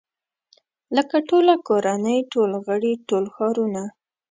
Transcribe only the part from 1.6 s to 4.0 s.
کورنۍ ټول غړي ټول ښارونه.